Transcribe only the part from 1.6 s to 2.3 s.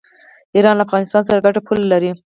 پوله لري.